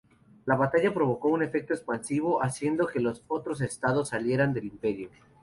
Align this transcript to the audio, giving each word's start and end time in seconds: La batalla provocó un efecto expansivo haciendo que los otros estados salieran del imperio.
La 0.45 0.55
batalla 0.55 0.91
provocó 0.91 1.27
un 1.27 1.43
efecto 1.43 1.75
expansivo 1.75 2.41
haciendo 2.41 2.87
que 2.87 2.99
los 2.99 3.21
otros 3.27 3.61
estados 3.61 4.09
salieran 4.09 4.51
del 4.51 4.65
imperio. 4.65 5.11